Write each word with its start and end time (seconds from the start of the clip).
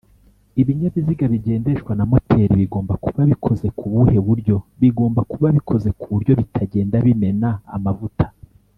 Ibinyabiziga 0.61 1.25
bigendeshwa 1.33 1.91
na 1.95 2.05
moteri 2.11 2.53
bigomba 2.61 2.93
kuba 3.03 3.21
bikoze 3.31 3.67
kubuhe 3.79 4.17
buryo?bigomba 4.27 5.21
kuba 5.31 5.47
bikoze 5.57 5.89
kuburyo 5.99 6.31
bitagenda 6.39 6.95
bimena 7.07 7.49
amavuta 7.77 8.25